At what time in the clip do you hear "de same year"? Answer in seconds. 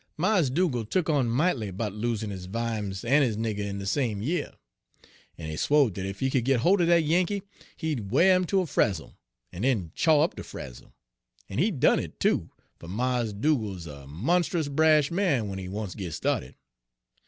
3.77-4.53